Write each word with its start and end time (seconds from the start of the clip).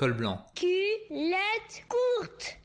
Col 0.00 0.14
blanc. 0.14 0.38
Culotte 0.54 1.84
courte. 1.86 2.58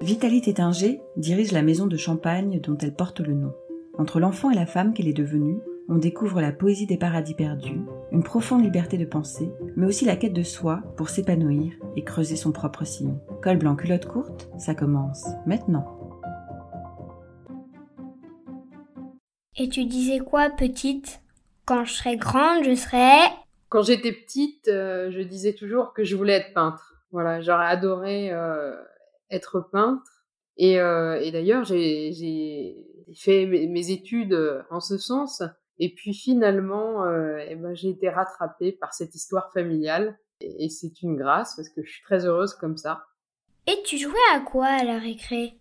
Vitalie 0.00 0.40
Tétinger 0.40 1.02
dirige 1.18 1.52
la 1.52 1.60
maison 1.60 1.86
de 1.86 1.98
champagne 1.98 2.60
dont 2.60 2.78
elle 2.78 2.94
porte 2.94 3.20
le 3.20 3.34
nom. 3.34 3.52
Entre 3.98 4.20
l'enfant 4.20 4.50
et 4.50 4.54
la 4.54 4.64
femme 4.64 4.94
qu'elle 4.94 5.06
est 5.06 5.12
devenue, 5.12 5.58
on 5.90 5.96
découvre 5.96 6.40
la 6.40 6.50
poésie 6.50 6.86
des 6.86 6.96
paradis 6.96 7.34
perdus, 7.34 7.82
une 8.10 8.22
profonde 8.22 8.64
liberté 8.64 8.96
de 8.96 9.04
penser, 9.04 9.50
mais 9.76 9.84
aussi 9.84 10.06
la 10.06 10.16
quête 10.16 10.32
de 10.32 10.42
soi 10.42 10.80
pour 10.96 11.10
s'épanouir 11.10 11.74
et 11.94 12.04
creuser 12.04 12.36
son 12.36 12.50
propre 12.50 12.84
sillon. 12.86 13.20
Col 13.42 13.58
blanc 13.58 13.76
culotte 13.76 14.06
courte, 14.06 14.48
ça 14.56 14.74
commence 14.74 15.26
maintenant. 15.44 15.84
Et 19.58 19.68
tu 19.68 19.84
disais 19.84 20.20
quoi, 20.20 20.48
petite? 20.48 21.20
Quand 21.66 21.84
je 21.84 21.92
serai 21.92 22.16
grande, 22.16 22.64
je 22.64 22.74
serai... 22.74 23.28
Quand 23.68 23.82
j'étais 23.82 24.12
petite, 24.12 24.68
euh, 24.68 25.10
je 25.10 25.20
disais 25.20 25.52
toujours 25.52 25.92
que 25.92 26.02
je 26.04 26.16
voulais 26.16 26.34
être 26.34 26.54
peintre. 26.54 26.94
Voilà, 27.10 27.40
j'aurais 27.40 27.66
adoré 27.66 28.30
euh, 28.32 28.74
être 29.30 29.60
peintre. 29.60 30.24
Et, 30.56 30.80
euh, 30.80 31.18
d'ailleurs, 31.30 31.64
j'ai 31.64 32.76
fait 33.14 33.46
mes, 33.46 33.90
études 33.90 34.64
en 34.70 34.80
ce 34.80 34.96
sens. 34.96 35.42
Et 35.78 35.94
puis 35.94 36.12
finalement, 36.12 37.04
eh 37.38 37.54
ben, 37.54 37.74
j'ai 37.74 37.90
été 37.90 38.08
rattrapée 38.08 38.72
par 38.72 38.92
cette 38.94 39.14
histoire 39.14 39.52
familiale. 39.52 40.18
Et 40.40 40.68
c'est 40.68 41.02
une 41.02 41.16
grâce 41.16 41.54
parce 41.56 41.68
que 41.68 41.82
je 41.84 41.90
suis 41.90 42.02
très 42.02 42.26
heureuse 42.26 42.54
comme 42.54 42.76
ça. 42.76 43.06
Et 43.66 43.82
tu 43.84 43.98
jouais 43.98 44.14
à 44.34 44.40
quoi 44.40 44.66
à 44.66 44.84
la 44.84 44.98
récré? 44.98 45.54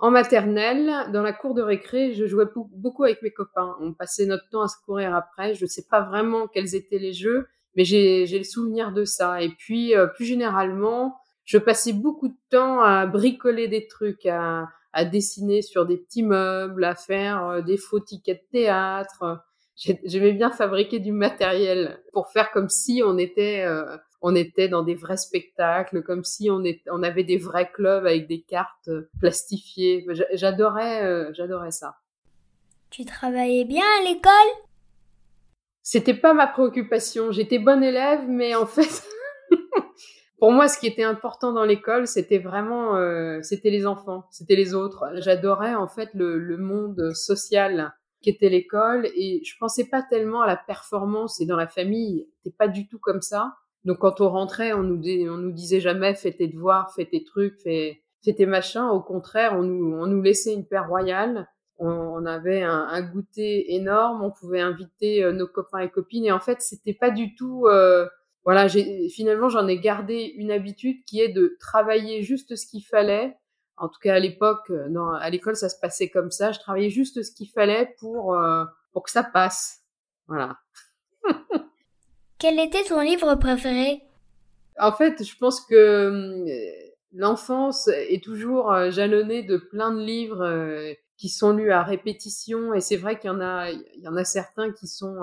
En 0.00 0.10
maternelle, 0.10 0.90
dans 1.12 1.22
la 1.22 1.34
cour 1.34 1.52
de 1.54 1.60
récré, 1.60 2.14
je 2.14 2.24
jouais 2.24 2.46
beaucoup 2.72 3.04
avec 3.04 3.20
mes 3.22 3.30
copains. 3.30 3.76
On 3.80 3.92
passait 3.92 4.24
notre 4.24 4.48
temps 4.48 4.62
à 4.62 4.68
se 4.68 4.76
courir 4.86 5.14
après. 5.14 5.54
Je 5.54 5.64
ne 5.64 5.68
sais 5.68 5.84
pas 5.90 6.00
vraiment 6.00 6.48
quels 6.48 6.74
étaient 6.74 6.98
les 6.98 7.12
jeux, 7.12 7.48
mais 7.76 7.84
j'ai 7.84 8.26
le 8.26 8.44
souvenir 8.44 8.92
de 8.92 9.04
ça. 9.04 9.42
Et 9.42 9.50
puis, 9.50 9.94
euh, 9.94 10.06
plus 10.06 10.24
généralement, 10.24 11.20
je 11.44 11.58
passais 11.58 11.92
beaucoup 11.92 12.28
de 12.28 12.36
temps 12.48 12.80
à 12.80 13.06
bricoler 13.06 13.68
des 13.68 13.86
trucs, 13.88 14.24
à, 14.24 14.68
dessiner 15.12 15.60
sur 15.60 15.84
des 15.84 15.98
petits 15.98 16.22
meubles, 16.22 16.84
à 16.84 16.94
faire 16.94 17.44
euh, 17.44 17.60
des 17.60 17.76
faux 17.76 18.00
tickets 18.00 18.42
de 18.44 18.58
théâtre. 18.58 19.44
J'aimais 19.76 20.32
bien 20.32 20.50
fabriquer 20.50 20.98
du 20.98 21.12
matériel 21.12 22.00
pour 22.14 22.28
faire 22.28 22.50
comme 22.52 22.70
si 22.70 23.02
on 23.04 23.18
était 23.18 23.64
euh, 23.66 23.98
on 24.22 24.34
était 24.34 24.68
dans 24.68 24.82
des 24.82 24.94
vrais 24.94 25.16
spectacles, 25.16 26.02
comme 26.02 26.24
si 26.24 26.50
on, 26.50 26.62
on 26.90 27.02
avait 27.02 27.24
des 27.24 27.38
vrais 27.38 27.70
clubs 27.70 28.06
avec 28.06 28.26
des 28.28 28.42
cartes 28.42 28.88
euh, 28.88 29.08
plastifiées. 29.18 30.06
J'adorais, 30.32 31.04
euh, 31.04 31.32
j'adorais 31.32 31.70
ça. 31.70 31.96
Tu 32.90 33.04
travaillais 33.04 33.64
bien 33.64 33.84
à 34.00 34.04
l'école? 34.04 34.32
C'était 35.82 36.14
pas 36.14 36.34
ma 36.34 36.46
préoccupation. 36.46 37.32
J'étais 37.32 37.58
bonne 37.58 37.82
élève, 37.82 38.28
mais 38.28 38.54
en 38.54 38.66
fait, 38.66 39.04
pour 40.38 40.52
moi, 40.52 40.68
ce 40.68 40.78
qui 40.78 40.86
était 40.86 41.04
important 41.04 41.52
dans 41.52 41.64
l'école, 41.64 42.06
c'était 42.06 42.38
vraiment, 42.38 42.96
euh, 42.96 43.40
c'était 43.42 43.70
les 43.70 43.86
enfants, 43.86 44.24
c'était 44.30 44.56
les 44.56 44.74
autres. 44.74 45.04
J'adorais 45.16 45.74
en 45.74 45.88
fait 45.88 46.10
le, 46.14 46.38
le 46.38 46.56
monde 46.58 47.14
social 47.14 47.94
qu'était 48.20 48.50
l'école 48.50 49.06
et 49.14 49.40
je 49.44 49.54
pensais 49.58 49.84
pas 49.84 50.02
tellement 50.02 50.42
à 50.42 50.46
la 50.46 50.56
performance 50.56 51.40
et 51.40 51.46
dans 51.46 51.56
la 51.56 51.68
famille, 51.68 52.28
c'était 52.36 52.54
pas 52.54 52.68
du 52.68 52.86
tout 52.86 52.98
comme 52.98 53.22
ça. 53.22 53.54
Donc 53.84 53.98
quand 53.98 54.20
on 54.20 54.28
rentrait, 54.28 54.72
on 54.72 54.82
nous, 54.82 55.00
on 55.28 55.36
nous 55.36 55.52
disait 55.52 55.80
jamais 55.80 56.14
fais 56.14 56.32
tes 56.32 56.48
devoirs, 56.48 56.92
fais 56.94 57.06
tes 57.06 57.24
trucs, 57.24 57.58
fais, 57.60 58.02
fais 58.24 58.34
tes 58.34 58.46
machins. 58.46 58.88
Au 58.92 59.00
contraire, 59.00 59.54
on 59.54 59.62
nous, 59.62 59.94
on 59.94 60.06
nous 60.06 60.22
laissait 60.22 60.54
une 60.54 60.66
paire 60.66 60.88
royale. 60.88 61.48
On, 61.82 62.26
avait 62.26 62.62
un, 62.62 62.88
un, 62.90 63.00
goûter 63.00 63.74
énorme. 63.74 64.22
On 64.22 64.30
pouvait 64.30 64.60
inviter 64.60 65.24
euh, 65.24 65.32
nos 65.32 65.46
copains 65.46 65.78
et 65.78 65.88
copines. 65.88 66.26
Et 66.26 66.32
en 66.32 66.40
fait, 66.40 66.60
c'était 66.60 66.92
pas 66.92 67.10
du 67.10 67.34
tout. 67.34 67.66
Euh, 67.68 68.06
voilà, 68.44 68.68
finalement, 69.10 69.48
j'en 69.48 69.66
ai 69.66 69.78
gardé 69.78 70.32
une 70.36 70.50
habitude 70.50 71.04
qui 71.06 71.20
est 71.20 71.28
de 71.28 71.56
travailler 71.60 72.22
juste 72.22 72.56
ce 72.56 72.66
qu'il 72.66 72.84
fallait. 72.84 73.36
En 73.76 73.88
tout 73.88 73.98
cas, 73.98 74.14
à 74.14 74.18
l'époque, 74.18 74.70
euh, 74.70 75.14
à 75.20 75.30
l'école, 75.30 75.56
ça 75.56 75.70
se 75.70 75.80
passait 75.80 76.10
comme 76.10 76.30
ça. 76.30 76.52
Je 76.52 76.58
travaillais 76.58 76.90
juste 76.90 77.22
ce 77.22 77.32
qu'il 77.32 77.48
fallait 77.48 77.94
pour 77.98 78.34
euh, 78.34 78.64
pour 78.92 79.02
que 79.02 79.10
ça 79.10 79.24
passe. 79.24 79.80
Voilà. 80.26 80.58
Quel 82.40 82.58
était 82.58 82.84
ton 82.84 83.02
livre 83.02 83.34
préféré? 83.34 84.00
En 84.78 84.92
fait, 84.92 85.22
je 85.22 85.36
pense 85.36 85.60
que 85.60 85.74
euh, 85.74 86.46
l'enfance 87.12 87.88
est 87.88 88.24
toujours 88.24 88.72
euh, 88.72 88.90
jalonnée 88.90 89.42
de 89.42 89.58
plein 89.58 89.92
de 89.92 90.00
livres 90.00 90.42
euh, 90.42 90.94
qui 91.18 91.28
sont 91.28 91.52
lus 91.52 91.70
à 91.70 91.82
répétition 91.82 92.72
et 92.72 92.80
c'est 92.80 92.96
vrai 92.96 93.18
qu'il 93.18 93.28
y 93.28 93.34
en 93.34 93.42
a 93.42 93.68
il 93.70 94.00
y 94.00 94.08
en 94.08 94.16
a 94.16 94.24
certains 94.24 94.72
qui 94.72 94.86
sont 94.86 95.18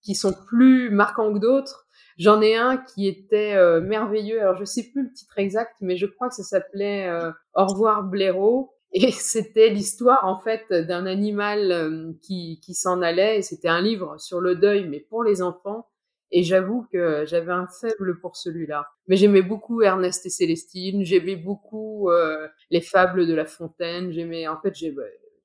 qui 0.00 0.14
sont 0.14 0.32
plus 0.46 0.88
marquants 0.88 1.34
que 1.34 1.38
d'autres. 1.38 1.86
J'en 2.16 2.40
ai 2.40 2.56
un 2.56 2.78
qui 2.78 3.06
était 3.06 3.54
merveilleux. 3.82 4.40
Alors 4.40 4.56
je 4.56 4.64
sais 4.64 4.84
plus 4.84 5.02
le 5.02 5.12
titre 5.12 5.38
exact, 5.38 5.74
mais 5.82 5.98
je 5.98 6.06
crois 6.06 6.30
que 6.30 6.34
ça 6.34 6.42
s'appelait 6.42 7.12
Au 7.52 7.66
revoir 7.66 8.04
Blaireau. 8.04 8.72
Et 8.94 9.10
c'était 9.12 9.68
l'histoire 9.68 10.24
en 10.24 10.38
fait 10.38 10.72
d'un 10.72 11.04
animal 11.04 12.14
qui, 12.22 12.58
qui 12.64 12.72
s'en 12.72 13.02
allait. 13.02 13.40
Et 13.40 13.42
c'était 13.42 13.68
un 13.68 13.82
livre 13.82 14.18
sur 14.18 14.40
le 14.40 14.54
deuil, 14.54 14.88
mais 14.88 15.00
pour 15.00 15.22
les 15.22 15.42
enfants. 15.42 15.86
Et 16.34 16.42
j'avoue 16.42 16.86
que 16.90 17.24
j'avais 17.26 17.52
un 17.52 17.66
faible 17.68 18.18
pour 18.18 18.36
celui-là. 18.36 18.86
Mais 19.06 19.16
j'aimais 19.16 19.42
beaucoup 19.42 19.82
Ernest 19.82 20.24
et 20.24 20.30
Célestine, 20.30 21.04
j'aimais 21.04 21.36
beaucoup 21.36 22.10
euh, 22.10 22.48
les 22.70 22.80
fables 22.80 23.26
de 23.26 23.34
La 23.34 23.44
Fontaine, 23.44 24.10
j'aimais, 24.12 24.48
en 24.48 24.58
fait, 24.58 24.74
j'ai, 24.74 24.96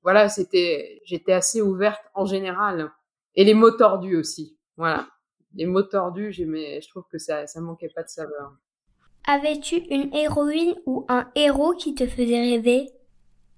voilà, 0.02 0.30
c'était, 0.30 1.02
j'étais 1.04 1.34
assez 1.34 1.60
ouverte 1.60 2.02
en 2.14 2.24
général. 2.24 2.90
Et 3.34 3.44
les 3.44 3.52
mots 3.52 3.70
tordus 3.70 4.16
aussi, 4.16 4.56
voilà. 4.78 5.08
Les 5.54 5.66
mots 5.66 5.82
tordus, 5.82 6.32
j'aimais, 6.32 6.80
je 6.80 6.88
trouve 6.88 7.04
que 7.12 7.18
ça, 7.18 7.46
ça 7.46 7.60
manquait 7.60 7.90
pas 7.94 8.02
de 8.02 8.08
saveur. 8.08 8.54
Avais-tu 9.26 9.76
une 9.90 10.14
héroïne 10.14 10.74
ou 10.86 11.04
un 11.08 11.30
héros 11.34 11.74
qui 11.74 11.94
te 11.94 12.06
faisait 12.06 12.40
rêver? 12.40 12.88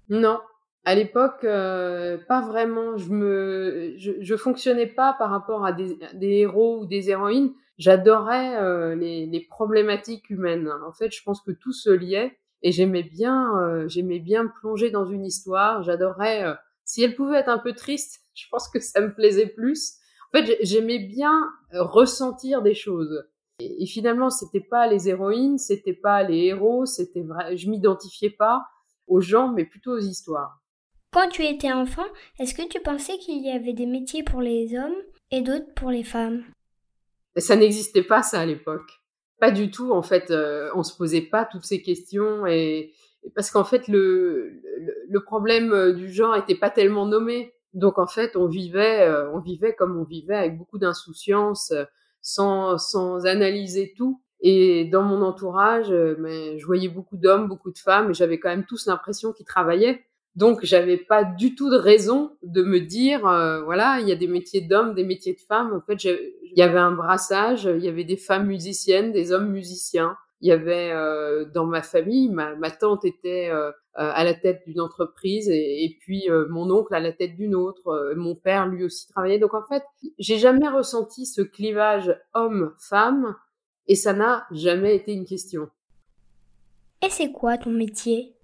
Non, 0.09 0.41
à 0.85 0.95
l'époque, 0.95 1.45
euh, 1.45 2.17
pas 2.29 2.41
vraiment. 2.41 2.97
Je 2.97 3.11
me, 3.11 3.95
je, 3.99 4.13
je, 4.21 4.37
fonctionnais 4.37 4.87
pas 4.87 5.15
par 5.19 5.31
rapport 5.31 5.65
à 5.65 5.73
des, 5.73 5.99
des 6.15 6.39
héros 6.39 6.81
ou 6.81 6.87
des 6.87 7.11
héroïnes. 7.11 7.53
J'adorais 7.79 8.57
euh, 8.57 8.95
les, 8.95 9.27
les, 9.27 9.41
problématiques 9.41 10.31
humaines. 10.31 10.71
En 10.87 10.93
fait, 10.93 11.15
je 11.15 11.23
pense 11.23 11.43
que 11.43 11.51
tout 11.51 11.73
se 11.73 11.91
liait 11.91 12.39
et 12.63 12.73
j'aimais 12.73 13.03
bien, 13.03 13.59
euh, 13.59 13.89
j'aimais 13.89 14.19
bien 14.19 14.47
plonger 14.47 14.91
dans 14.91 15.07
une 15.07 15.25
histoire. 15.25 15.83
J'adorais. 15.83 16.45
si 16.85 17.03
elle 17.03 17.15
pouvait 17.15 17.39
être 17.39 17.49
un 17.49 17.59
peu 17.59 17.73
triste, 17.75 18.23
je 18.35 18.47
pense 18.51 18.69
que 18.69 18.81
ça 18.81 19.01
me 19.01 19.15
plaisait 19.15 19.49
plus. 19.49 19.97
En 20.33 20.39
fait, 20.39 20.59
j'aimais 20.63 20.99
bien 20.99 21.51
ressentir 21.73 22.63
des 22.63 22.75
choses. 22.75 23.27
Et, 23.59 23.83
et 23.83 23.87
finalement, 23.87 24.31
c'était 24.31 24.61
pas 24.61 24.87
les 24.87 25.09
héroïnes, 25.11 25.59
c'était 25.59 25.93
pas 25.93 26.23
les 26.23 26.47
héros, 26.47 26.87
c'était 26.87 27.23
vrai. 27.23 27.57
Je 27.59 27.69
m'identifiais 27.69 28.31
pas 28.31 28.65
aux 29.09 29.21
gens, 29.21 29.49
mais 29.53 29.65
plutôt 29.67 29.93
aux 29.93 29.99
histoires. 29.99 30.60
Quand 31.13 31.29
tu 31.29 31.45
étais 31.45 31.73
enfant, 31.73 32.07
est-ce 32.39 32.55
que 32.55 32.69
tu 32.69 32.79
pensais 32.81 33.19
qu'il 33.19 33.45
y 33.45 33.51
avait 33.51 33.73
des 33.73 33.87
métiers 33.87 34.23
pour 34.23 34.41
les 34.41 34.79
hommes 34.79 34.95
et 35.33 35.43
d'autres 35.43 35.73
pour 35.75 35.91
les 35.91 36.05
femmes? 36.05 36.45
Ça 37.37 37.57
n'existait 37.57 38.05
pas 38.05 38.23
ça 38.23 38.41
à 38.41 38.47
l'époque. 38.47 39.01
Pas 39.41 39.51
du 39.51 39.73
tout. 39.73 39.91
En 39.91 40.03
fait, 40.03 40.31
euh, 40.31 40.71
on 40.77 40.85
se 40.85 40.97
posait 40.97 41.23
pas 41.23 41.45
toutes 41.45 41.65
ces 41.65 41.83
questions 41.83 42.47
et, 42.47 42.93
parce 43.35 43.51
qu'en 43.51 43.65
fait 43.65 43.89
le, 43.89 44.63
le, 45.09 45.21
problème 45.25 45.73
euh, 45.73 45.93
du 45.93 46.13
genre 46.13 46.37
était 46.37 46.55
pas 46.55 46.71
tellement 46.71 47.07
nommé. 47.07 47.55
Donc 47.75 47.99
en 47.99 48.07
fait, 48.07 48.37
on 48.37 48.47
vivait, 48.47 49.01
euh, 49.01 49.33
on 49.33 49.41
vivait 49.41 49.75
comme 49.75 49.99
on 49.99 50.05
vivait 50.05 50.37
avec 50.37 50.57
beaucoup 50.57 50.79
d'insouciance, 50.79 51.73
sans, 52.21 52.79
sans 52.79 53.27
analyser 53.27 53.95
tout. 53.97 54.21
Et 54.43 54.85
dans 54.85 55.03
mon 55.03 55.23
entourage, 55.23 55.91
mais 56.19 56.59
je 56.59 56.65
voyais 56.65 56.89
beaucoup 56.89 57.17
d'hommes, 57.17 57.47
beaucoup 57.47 57.71
de 57.71 57.79
femmes, 57.79 58.11
et 58.11 58.15
j'avais 58.15 58.39
quand 58.39 58.49
même 58.49 58.65
tous 58.65 58.87
l'impression 58.87 59.33
qu'ils 59.33 59.45
travaillaient. 59.45 60.03
Donc 60.37 60.61
j'avais 60.63 60.97
pas 60.97 61.25
du 61.25 61.55
tout 61.55 61.71
de 61.71 61.77
raison 61.77 62.37
de 62.43 62.63
me 62.63 62.79
dire 62.81 63.27
euh, 63.27 63.63
voilà 63.63 63.99
il 64.01 64.09
y 64.09 64.13
a 64.13 64.17
des 64.17 64.29
métiers 64.29 64.61
d'hommes, 64.61 64.95
des 64.95 65.05
métiers 65.05 65.35
de 65.35 65.41
femmes. 65.41 65.73
En 65.75 65.81
fait 65.81 66.05
il 66.05 66.57
y 66.57 66.63
avait 66.63 66.79
un 66.79 66.93
brassage, 66.93 67.65
il 67.65 67.85
y 67.85 67.89
avait 67.89 68.05
des 68.05 68.17
femmes 68.17 68.47
musiciennes, 68.47 69.13
des 69.13 69.33
hommes 69.33 69.51
musiciens. 69.51 70.17
Il 70.41 70.49
y 70.49 70.53
avait 70.53 70.93
euh, 70.93 71.45
dans 71.53 71.67
ma 71.67 71.83
famille 71.83 72.31
ma, 72.31 72.55
ma 72.55 72.71
tante 72.71 73.05
était 73.05 73.51
euh, 73.51 73.73
à 73.95 74.23
la 74.23 74.33
tête 74.33 74.63
d'une 74.67 74.81
entreprise 74.81 75.51
et, 75.51 75.85
et 75.85 75.99
puis 76.01 76.29
mon 76.49 76.71
oncle 76.71 76.95
à 76.95 77.01
la 77.01 77.13
tête 77.13 77.35
d'une 77.35 77.57
autre. 77.57 78.15
mon 78.17 78.37
père 78.37 78.69
lui 78.69 78.85
aussi 78.85 79.09
travaillait. 79.09 79.41
Donc 79.41 79.55
en 79.55 79.67
fait 79.67 79.83
j'ai 80.19 80.39
jamais 80.39 80.69
ressenti 80.69 81.27
ce 81.27 81.43
clivage 81.43 82.17
homme-femme 82.35 83.35
et 83.89 83.97
ça 83.97 84.13
n'a 84.13 84.47
jamais 84.53 84.95
été 84.95 85.13
une 85.13 85.25
question. 85.25 85.69
Et 87.03 87.11
c'est 87.11 87.33
quoi 87.33 87.59
ton 87.59 87.71
métier? 87.71 88.37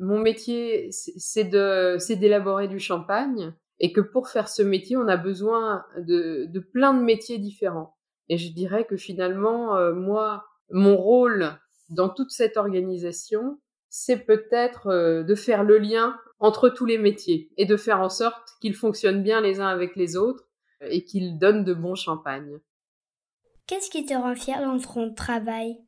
Mon 0.00 0.18
métier, 0.18 0.88
c'est 0.90 1.44
de, 1.44 1.96
c'est 1.98 2.16
d'élaborer 2.16 2.68
du 2.68 2.78
champagne 2.78 3.52
et 3.80 3.92
que 3.92 4.00
pour 4.00 4.28
faire 4.28 4.48
ce 4.48 4.62
métier, 4.62 4.96
on 4.96 5.08
a 5.08 5.16
besoin 5.16 5.84
de, 5.98 6.58
plein 6.72 6.94
de 6.94 7.02
métiers 7.02 7.38
différents. 7.38 7.96
Et 8.28 8.38
je 8.38 8.52
dirais 8.52 8.84
que 8.84 8.96
finalement, 8.96 9.76
euh, 9.76 9.92
moi, 9.92 10.44
mon 10.70 10.96
rôle 10.96 11.58
dans 11.90 12.08
toute 12.08 12.30
cette 12.30 12.56
organisation, 12.56 13.58
c'est 13.90 14.24
peut-être 14.24 14.86
euh, 14.86 15.22
de 15.22 15.34
faire 15.34 15.64
le 15.64 15.78
lien 15.78 16.18
entre 16.38 16.68
tous 16.68 16.86
les 16.86 16.98
métiers 16.98 17.50
et 17.56 17.66
de 17.66 17.76
faire 17.76 18.00
en 18.00 18.08
sorte 18.08 18.54
qu'ils 18.60 18.74
fonctionnent 18.74 19.22
bien 19.22 19.40
les 19.40 19.60
uns 19.60 19.68
avec 19.68 19.96
les 19.96 20.16
autres 20.16 20.48
et 20.80 21.04
qu'ils 21.04 21.38
donnent 21.38 21.64
de 21.64 21.74
bons 21.74 21.94
champagnes. 21.94 22.58
Qu'est-ce 23.66 23.90
qui 23.90 24.04
te 24.04 24.14
rend 24.14 24.34
fier 24.34 24.60
dans 24.60 24.78
ton 24.78 25.12
travail? 25.14 25.78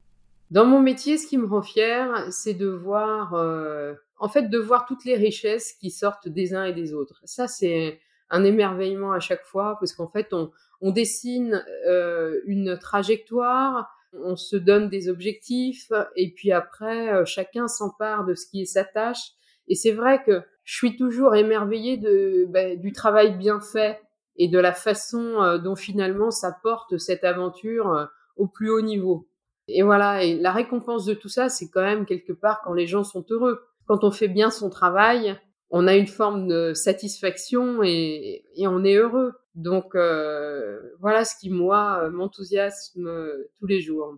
Dans 0.50 0.64
mon 0.64 0.80
métier, 0.80 1.18
ce 1.18 1.26
qui 1.26 1.38
me 1.38 1.46
rend 1.46 1.62
fier, 1.62 2.26
c'est 2.30 2.54
de 2.54 2.68
voir, 2.68 3.34
euh, 3.34 3.94
en 4.18 4.28
fait, 4.28 4.48
de 4.48 4.58
voir 4.58 4.86
toutes 4.86 5.04
les 5.04 5.16
richesses 5.16 5.72
qui 5.72 5.90
sortent 5.90 6.28
des 6.28 6.54
uns 6.54 6.64
et 6.64 6.72
des 6.72 6.94
autres. 6.94 7.20
Ça, 7.24 7.48
c'est 7.48 8.00
un 8.30 8.44
émerveillement 8.44 9.12
à 9.12 9.20
chaque 9.20 9.44
fois 9.44 9.76
parce 9.80 9.92
qu'en 9.92 10.08
fait, 10.08 10.32
on, 10.32 10.50
on 10.80 10.90
dessine 10.92 11.64
euh, 11.88 12.40
une 12.46 12.78
trajectoire, 12.78 13.90
on 14.12 14.36
se 14.36 14.56
donne 14.56 14.88
des 14.88 15.08
objectifs 15.08 15.92
et 16.14 16.32
puis 16.32 16.52
après, 16.52 17.12
euh, 17.12 17.24
chacun 17.24 17.68
s'empare 17.68 18.24
de 18.24 18.34
ce 18.34 18.46
qui 18.46 18.62
est 18.62 18.66
sa 18.66 18.84
tâche. 18.84 19.32
Et 19.68 19.74
c'est 19.74 19.92
vrai 19.92 20.22
que 20.24 20.42
je 20.64 20.74
suis 20.74 20.96
toujours 20.96 21.34
émerveillée 21.34 21.96
de, 21.96 22.46
ben, 22.48 22.78
du 22.80 22.92
travail 22.92 23.36
bien 23.36 23.60
fait 23.60 24.00
et 24.36 24.48
de 24.48 24.58
la 24.58 24.72
façon 24.72 25.42
euh, 25.42 25.58
dont 25.58 25.76
finalement 25.76 26.30
ça 26.30 26.56
porte 26.62 26.98
cette 26.98 27.24
aventure 27.24 27.92
euh, 27.92 28.06
au 28.36 28.46
plus 28.46 28.70
haut 28.70 28.82
niveau. 28.82 29.28
Et 29.68 29.82
voilà, 29.82 30.22
et 30.22 30.34
la 30.34 30.52
récompense 30.52 31.04
de 31.04 31.14
tout 31.14 31.28
ça, 31.28 31.48
c'est 31.48 31.68
quand 31.68 31.82
même 31.82 32.06
quelque 32.06 32.32
part 32.32 32.60
quand 32.64 32.72
les 32.72 32.86
gens 32.86 33.04
sont 33.04 33.24
heureux. 33.30 33.60
Quand 33.86 34.04
on 34.04 34.10
fait 34.10 34.28
bien 34.28 34.50
son 34.50 34.70
travail, 34.70 35.38
on 35.70 35.86
a 35.86 35.96
une 35.96 36.06
forme 36.06 36.46
de 36.46 36.72
satisfaction 36.74 37.82
et, 37.82 38.44
et 38.54 38.66
on 38.68 38.84
est 38.84 38.94
heureux. 38.94 39.32
Donc 39.54 39.94
euh, 39.94 40.78
voilà 41.00 41.24
ce 41.24 41.34
qui 41.40 41.50
moi 41.50 42.08
m'enthousiasme 42.10 43.10
tous 43.58 43.66
les 43.66 43.80
jours. 43.80 44.16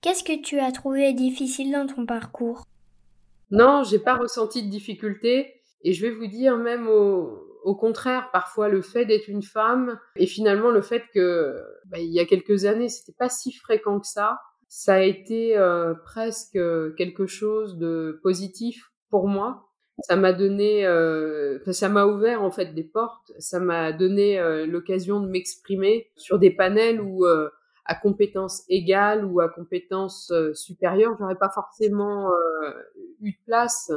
Qu'est-ce 0.00 0.24
que 0.24 0.40
tu 0.40 0.58
as 0.58 0.72
trouvé 0.72 1.12
difficile 1.12 1.72
dans 1.72 1.86
ton 1.86 2.04
parcours? 2.06 2.64
Non, 3.50 3.82
j'ai 3.84 3.98
pas 3.98 4.16
ressenti 4.16 4.62
de 4.62 4.70
difficulté 4.70 5.54
et 5.82 5.92
je 5.92 6.06
vais 6.06 6.12
vous 6.12 6.26
dire 6.26 6.56
même 6.56 6.88
au, 6.88 7.46
au 7.64 7.74
contraire, 7.74 8.30
parfois 8.32 8.68
le 8.68 8.82
fait 8.82 9.04
d'être 9.04 9.28
une 9.28 9.42
femme 9.42 9.98
et 10.16 10.26
finalement 10.26 10.70
le 10.70 10.82
fait 10.82 11.04
que 11.14 11.56
bah, 11.86 11.98
il 11.98 12.12
y 12.12 12.20
a 12.20 12.24
quelques 12.24 12.64
années 12.64 12.88
c'était 12.88 13.16
pas 13.18 13.28
si 13.28 13.52
fréquent 13.52 14.00
que 14.00 14.06
ça, 14.06 14.38
ça 14.70 14.94
a 14.94 15.00
été 15.00 15.58
euh, 15.58 15.92
presque 15.92 16.58
quelque 16.96 17.26
chose 17.26 17.76
de 17.76 18.18
positif 18.22 18.92
pour 19.10 19.28
moi. 19.28 19.66
Ça 19.98 20.16
m'a 20.16 20.32
donné, 20.32 20.86
euh, 20.86 21.58
ça 21.72 21.90
m'a 21.90 22.06
ouvert 22.06 22.42
en 22.42 22.50
fait 22.50 22.72
des 22.72 22.84
portes. 22.84 23.32
Ça 23.38 23.60
m'a 23.60 23.92
donné 23.92 24.38
euh, 24.38 24.64
l'occasion 24.64 25.20
de 25.20 25.28
m'exprimer 25.28 26.10
sur 26.16 26.38
des 26.38 26.50
panels 26.50 27.02
où 27.02 27.26
à 27.26 27.94
compétences 27.96 28.62
égales 28.68 29.24
ou 29.24 29.40
à 29.40 29.48
compétences 29.48 30.32
supérieures, 30.54 31.16
j'aurais 31.18 31.34
pas 31.34 31.50
forcément 31.50 32.30
eu 33.20 33.32
de 33.32 33.44
place. 33.44 33.92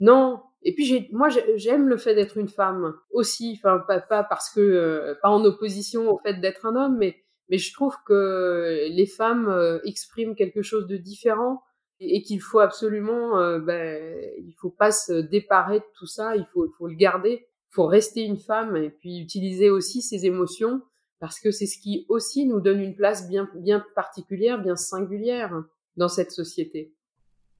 Non, 0.00 0.42
et 0.62 0.74
puis 0.74 1.08
moi 1.12 1.28
j'aime 1.56 1.88
le 1.88 1.96
fait 1.96 2.14
d'être 2.14 2.36
une 2.36 2.48
femme 2.48 2.94
aussi, 3.12 3.58
enfin 3.58 3.82
pas, 3.86 4.00
pas 4.00 4.24
parce 4.24 4.50
que 4.50 4.60
euh, 4.60 5.14
pas 5.22 5.30
en 5.30 5.44
opposition 5.44 6.10
au 6.10 6.18
fait 6.18 6.34
d'être 6.34 6.66
un 6.66 6.76
homme, 6.76 6.96
mais 6.98 7.22
mais 7.50 7.58
je 7.58 7.72
trouve 7.74 7.94
que 8.06 8.88
les 8.90 9.06
femmes 9.06 9.48
euh, 9.48 9.80
expriment 9.84 10.34
quelque 10.34 10.62
chose 10.62 10.86
de 10.86 10.96
différent 10.96 11.62
et, 11.98 12.22
qu'il 12.22 12.40
faut 12.40 12.60
absolument, 12.60 13.38
euh, 13.38 13.58
ben, 13.58 14.18
il 14.38 14.54
faut 14.54 14.70
pas 14.70 14.92
se 14.92 15.12
déparer 15.12 15.80
de 15.80 15.84
tout 15.94 16.06
ça, 16.06 16.36
il 16.36 16.46
faut 16.52 16.86
le 16.86 16.94
garder, 16.94 17.46
il 17.70 17.74
faut 17.74 17.86
rester 17.86 18.22
une 18.22 18.38
femme 18.38 18.76
et 18.76 18.90
puis 18.90 19.18
utiliser 19.18 19.68
aussi 19.68 20.00
ses 20.00 20.24
émotions 20.24 20.80
parce 21.18 21.38
que 21.38 21.50
c'est 21.50 21.66
ce 21.66 21.78
qui 21.78 22.06
aussi 22.08 22.46
nous 22.46 22.60
donne 22.60 22.80
une 22.80 22.96
place 22.96 23.28
bien 23.28 23.50
bien 23.54 23.84
particulière, 23.94 24.62
bien 24.62 24.76
singulière 24.76 25.52
dans 25.96 26.08
cette 26.08 26.30
société. 26.30 26.94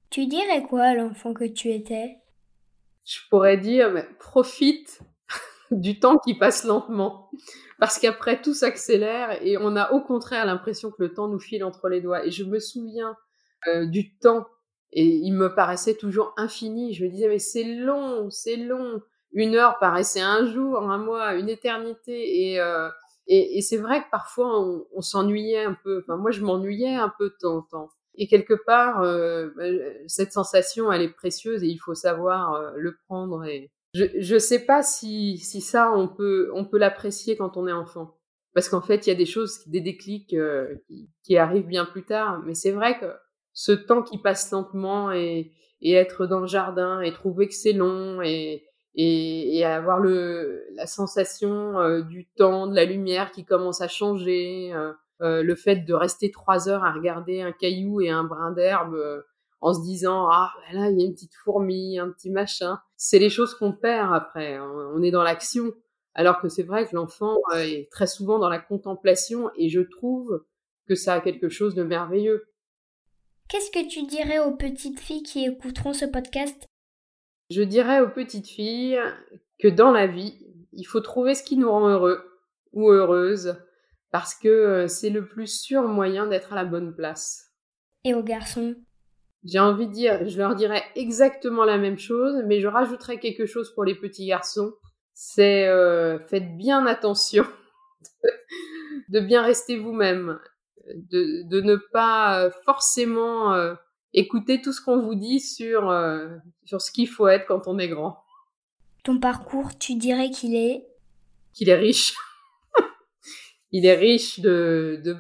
Tu 0.08 0.26
dirais 0.26 0.62
quoi 0.62 0.82
à 0.82 0.94
l'enfant 0.94 1.34
que 1.34 1.44
tu 1.44 1.70
étais? 1.70 2.16
Je 3.04 3.18
pourrais 3.28 3.58
dire, 3.58 3.92
mais 3.92 4.06
profite 4.18 5.00
du 5.70 6.00
temps 6.00 6.18
qui 6.18 6.34
passe 6.34 6.64
lentement. 6.64 7.30
Parce 7.80 7.98
qu'après, 7.98 8.42
tout 8.42 8.52
s'accélère 8.52 9.42
et 9.42 9.56
on 9.56 9.74
a 9.74 9.92
au 9.92 10.02
contraire 10.02 10.44
l'impression 10.44 10.90
que 10.90 11.02
le 11.02 11.14
temps 11.14 11.28
nous 11.28 11.38
file 11.38 11.64
entre 11.64 11.88
les 11.88 12.02
doigts. 12.02 12.26
Et 12.26 12.30
je 12.30 12.44
me 12.44 12.60
souviens 12.60 13.16
euh, 13.68 13.86
du 13.86 14.14
temps 14.18 14.46
et 14.92 15.06
il 15.06 15.32
me 15.32 15.54
paraissait 15.54 15.94
toujours 15.94 16.34
infini. 16.36 16.92
Je 16.92 17.04
me 17.04 17.10
disais, 17.10 17.28
mais 17.28 17.38
c'est 17.38 17.64
long, 17.64 18.28
c'est 18.28 18.56
long. 18.56 19.00
Une 19.32 19.54
heure 19.54 19.78
paraissait 19.78 20.20
un 20.20 20.44
jour, 20.44 20.90
un 20.90 20.98
mois, 20.98 21.34
une 21.36 21.48
éternité. 21.48 22.52
Et, 22.52 22.60
euh, 22.60 22.90
et, 23.26 23.62
c'est 23.62 23.78
vrai 23.78 24.02
que 24.02 24.10
parfois 24.10 24.60
on, 24.60 25.00
s'ennuyait 25.00 25.64
un 25.64 25.76
peu. 25.82 26.00
Enfin, 26.00 26.16
moi, 26.16 26.32
je 26.32 26.42
m'ennuyais 26.42 26.96
un 26.96 27.12
peu 27.16 27.30
de 27.30 27.36
temps 27.40 27.56
en 27.56 27.62
temps. 27.62 27.88
Et 28.16 28.26
quelque 28.26 28.54
part, 28.66 29.00
euh, 29.00 29.48
bah, 29.56 29.64
cette 30.06 30.32
sensation, 30.32 30.92
elle 30.92 31.00
est 31.00 31.14
précieuse 31.14 31.62
et 31.64 31.68
il 31.68 31.78
faut 31.78 31.94
savoir 31.94 32.74
le 32.76 32.94
prendre. 33.06 33.44
Et 33.44 33.70
je 33.94 34.34
ne 34.34 34.38
sais 34.38 34.64
pas 34.64 34.82
si, 34.82 35.38
si 35.38 35.60
ça, 35.60 35.92
on 35.92 36.08
peut, 36.08 36.50
on 36.54 36.64
peut 36.64 36.78
l'apprécier 36.78 37.36
quand 37.36 37.56
on 37.56 37.66
est 37.66 37.72
enfant. 37.72 38.16
Parce 38.54 38.68
qu'en 38.68 38.80
fait, 38.80 39.06
il 39.06 39.10
y 39.10 39.12
a 39.12 39.16
des 39.16 39.26
choses, 39.26 39.66
des 39.68 39.80
déclics 39.80 40.34
euh, 40.34 40.74
qui, 40.86 41.08
qui, 41.22 41.36
arrivent 41.36 41.66
bien 41.66 41.84
plus 41.84 42.04
tard. 42.04 42.42
Mais 42.44 42.54
c'est 42.54 42.72
vrai 42.72 42.98
que 42.98 43.06
ce 43.52 43.72
temps 43.72 44.02
qui 44.02 44.18
passe 44.18 44.50
lentement 44.50 45.12
et, 45.12 45.52
et 45.80 45.92
être 45.92 46.26
dans 46.26 46.40
le 46.40 46.46
jardin 46.46 47.00
et 47.00 47.12
trouver 47.12 47.48
que 47.48 47.54
c'est 47.54 47.72
long 47.72 48.22
et, 48.22 48.64
et, 48.96 49.58
et, 49.58 49.64
avoir 49.64 50.00
le, 50.00 50.64
la 50.74 50.86
sensation 50.86 52.00
du 52.00 52.28
temps, 52.36 52.66
de 52.66 52.74
la 52.74 52.84
lumière 52.84 53.30
qui 53.30 53.44
commence 53.44 53.80
à 53.80 53.88
changer, 53.88 54.72
euh, 55.22 55.42
le 55.42 55.54
fait 55.54 55.76
de 55.76 55.92
rester 55.92 56.30
trois 56.30 56.68
heures 56.70 56.82
à 56.82 56.92
regarder 56.92 57.42
un 57.42 57.52
caillou 57.52 58.00
et 58.00 58.08
un 58.08 58.24
brin 58.24 58.52
d'herbe 58.52 58.94
euh, 58.94 59.20
en 59.60 59.74
se 59.74 59.82
disant 59.82 60.28
ah 60.30 60.50
là 60.72 60.88
il 60.88 60.98
y 60.98 61.02
a 61.02 61.06
une 61.06 61.12
petite 61.12 61.34
fourmi, 61.44 61.98
un 61.98 62.08
petit 62.10 62.30
machin, 62.30 62.80
c'est 63.02 63.18
les 63.18 63.30
choses 63.30 63.54
qu'on 63.54 63.72
perd 63.72 64.12
après. 64.12 64.60
On 64.60 65.02
est 65.02 65.10
dans 65.10 65.22
l'action, 65.22 65.72
alors 66.12 66.38
que 66.38 66.50
c'est 66.50 66.62
vrai 66.62 66.86
que 66.86 66.94
l'enfant 66.94 67.38
euh, 67.54 67.60
est 67.60 67.88
très 67.90 68.06
souvent 68.06 68.38
dans 68.38 68.50
la 68.50 68.58
contemplation 68.58 69.50
et 69.56 69.70
je 69.70 69.80
trouve 69.80 70.44
que 70.86 70.94
ça 70.94 71.14
a 71.14 71.20
quelque 71.22 71.48
chose 71.48 71.74
de 71.74 71.82
merveilleux. 71.82 72.44
Qu'est-ce 73.48 73.70
que 73.70 73.88
tu 73.88 74.02
dirais 74.02 74.38
aux 74.38 74.54
petites 74.54 75.00
filles 75.00 75.22
qui 75.22 75.46
écouteront 75.46 75.94
ce 75.94 76.04
podcast? 76.04 76.66
Je 77.48 77.62
dirais 77.62 78.02
aux 78.02 78.10
petites 78.10 78.48
filles 78.48 79.00
que 79.58 79.68
dans 79.68 79.92
la 79.92 80.06
vie, 80.06 80.38
il 80.72 80.84
faut 80.84 81.00
trouver 81.00 81.34
ce 81.34 81.42
qui 81.42 81.56
nous 81.56 81.70
rend 81.70 81.88
heureux 81.88 82.22
ou 82.74 82.90
heureuse 82.90 83.56
parce 84.10 84.34
que 84.34 84.48
euh, 84.48 84.88
c'est 84.88 85.10
le 85.10 85.26
plus 85.26 85.46
sûr 85.46 85.84
moyen 85.84 86.26
d'être 86.26 86.52
à 86.52 86.56
la 86.56 86.66
bonne 86.66 86.94
place. 86.94 87.50
Et 88.04 88.12
aux 88.12 88.22
garçons? 88.22 88.76
J'ai 89.44 89.58
envie 89.58 89.86
de 89.86 89.92
dire, 89.92 90.28
je 90.28 90.36
leur 90.36 90.54
dirais 90.54 90.82
exactement 90.94 91.64
la 91.64 91.78
même 91.78 91.98
chose, 91.98 92.42
mais 92.46 92.60
je 92.60 92.68
rajouterais 92.68 93.18
quelque 93.18 93.46
chose 93.46 93.72
pour 93.74 93.84
les 93.84 93.94
petits 93.94 94.26
garçons. 94.26 94.74
C'est 95.14 95.66
euh, 95.66 96.18
faites 96.18 96.56
bien 96.56 96.86
attention 96.86 97.46
de 99.08 99.20
bien 99.20 99.42
rester 99.42 99.78
vous-même, 99.78 100.38
de, 100.94 101.42
de, 101.48 101.60
ne 101.62 101.76
pas 101.76 102.44
euh, 102.44 102.50
forcément 102.64 103.54
euh, 103.54 103.74
écouter 104.12 104.60
tout 104.60 104.72
ce 104.72 104.82
qu'on 104.82 105.00
vous 105.00 105.14
dit 105.14 105.40
sur, 105.40 105.90
sur 106.64 106.80
ce 106.82 106.90
qu'il 106.92 107.08
faut 107.08 107.28
être 107.28 107.46
quand 107.46 107.66
on 107.66 107.78
est 107.78 107.88
grand. 107.88 108.22
Ton 109.04 109.18
parcours, 109.18 109.78
tu 109.78 109.94
dirais 109.94 110.30
qu'il 110.30 110.54
est? 110.54 110.86
Qu'il 111.54 111.70
est 111.70 111.76
riche 111.76 112.14
il 113.72 113.86
est 113.86 113.96
riche 113.96 114.40
de, 114.40 115.00
de, 115.02 115.16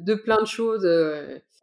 de 0.00 0.14
plein 0.14 0.40
de 0.40 0.46
choses. 0.46 0.86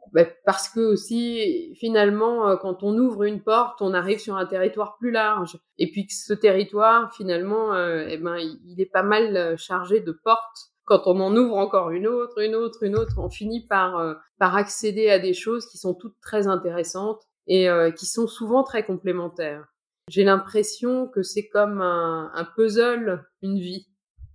Euh, 0.07 0.23
bah, 0.23 0.25
parce 0.45 0.69
que 0.69 0.79
aussi, 0.79 1.73
finalement, 1.75 2.47
euh, 2.47 2.57
quand 2.57 2.83
on 2.83 2.97
ouvre 2.97 3.23
une 3.23 3.41
porte, 3.41 3.81
on 3.81 3.93
arrive 3.93 4.19
sur 4.19 4.35
un 4.35 4.45
territoire 4.45 4.97
plus 4.97 5.11
large. 5.11 5.57
Et 5.77 5.91
puis 5.91 6.07
que 6.07 6.13
ce 6.13 6.33
territoire, 6.33 7.13
finalement, 7.13 7.73
euh, 7.73 8.05
eh 8.09 8.17
ben, 8.17 8.37
il 8.37 8.79
est 8.79 8.91
pas 8.91 9.03
mal 9.03 9.57
chargé 9.57 9.99
de 9.99 10.11
portes. 10.11 10.71
Quand 10.85 11.07
on 11.07 11.19
en 11.19 11.35
ouvre 11.35 11.57
encore 11.57 11.91
une 11.91 12.07
autre, 12.07 12.39
une 12.41 12.55
autre, 12.55 12.83
une 12.83 12.95
autre, 12.95 13.15
on 13.17 13.29
finit 13.29 13.65
par, 13.65 14.17
par 14.37 14.55
accéder 14.55 15.09
à 15.09 15.17
des 15.17 15.33
choses 15.33 15.65
qui 15.65 15.79
sont 15.79 15.95
toutes 15.95 16.19
très 16.21 16.45
intéressantes 16.45 17.23
et 17.47 17.67
qui 17.97 18.05
sont 18.05 18.27
souvent 18.27 18.63
très 18.63 18.85
complémentaires. 18.85 19.65
J'ai 20.09 20.23
l'impression 20.23 21.07
que 21.07 21.23
c'est 21.23 21.47
comme 21.47 21.81
un 21.81 22.47
puzzle, 22.55 23.25
une 23.41 23.57
vie 23.57 23.87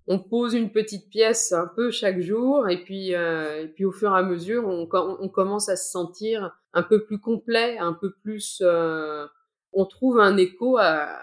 on 0.07 0.19
pose 0.19 0.55
une 0.55 0.73
petite 0.73 1.09
pièce 1.09 1.53
un 1.53 1.67
peu 1.67 1.91
chaque 1.91 2.21
jour 2.21 2.69
et 2.69 2.83
puis 2.83 3.15
euh, 3.15 3.63
et 3.63 3.69
puis 3.69 3.85
au 3.85 3.93
fur 3.93 4.15
et 4.15 4.19
à 4.19 4.23
mesure 4.23 4.67
on, 4.67 4.87
commence 5.29 5.69
à 5.69 5.77
se 5.77 5.91
sentir 5.91 6.57
un 6.73 6.83
peu 6.83 7.05
plus 7.05 7.21
complet, 7.21 7.79
un 7.79 7.93
peu 7.93 8.13
plus 8.23 8.61
euh, 8.63 9.27
on 9.73 9.87
trouve 9.87 10.19
un 10.19 10.37
écho 10.37 10.79
à, 10.79 11.21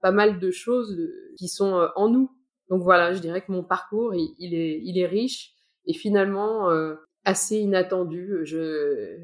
pas 0.00 0.12
mal 0.12 0.38
de 0.38 0.50
choses 0.50 0.96
qui 1.36 1.48
sont 1.48 1.76
euh, 1.76 1.88
en 1.96 2.08
nous. 2.08 2.30
Donc 2.68 2.82
voilà, 2.82 3.14
je 3.14 3.18
dirais 3.18 3.40
que 3.40 3.50
mon 3.50 3.64
parcours 3.64 4.14
il, 4.14 4.54
est 4.54 4.80
il 4.84 4.98
est 4.98 5.06
riche 5.06 5.54
et 5.86 5.94
finalement 5.94 6.68
assez 7.24 7.56
inattendu. 7.56 8.40
Je 8.44 9.16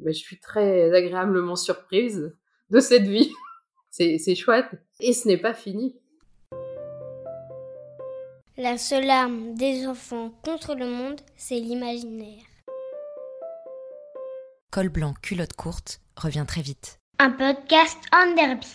ben, 0.00 0.12
je 0.12 0.18
suis 0.18 0.40
très 0.40 0.92
agréablement 0.92 1.56
surprise 1.56 2.34
de 2.70 2.80
cette 2.80 3.06
vie. 3.06 3.32
C'est 3.90 4.34
chouette 4.34 4.70
et 5.00 5.12
ce 5.12 5.26
n'est 5.26 5.38
pas 5.38 5.54
fini. 5.54 5.96
La 8.60 8.76
seule 8.76 9.08
arme 9.08 9.54
des 9.54 9.86
enfants 9.86 10.32
contre 10.44 10.74
le 10.74 10.84
monde, 10.84 11.20
c'est 11.36 11.60
l'imaginaire. 11.60 12.42
Col 14.72 14.88
blanc, 14.88 15.14
culotte 15.22 15.52
courte 15.52 16.00
revient 16.16 16.44
très 16.44 16.62
vite. 16.62 16.98
Un 17.20 17.30
podcast 17.30 17.98
en 18.12 18.34
derby. 18.34 18.66